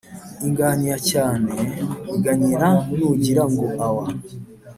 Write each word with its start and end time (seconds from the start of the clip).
Inganyi 0.45 0.85
ya 0.91 0.99
cyane 1.09 1.51
iganyira 2.15 2.67
nugira 2.95 3.43
ngo 3.51 3.65
awa. 3.87 4.05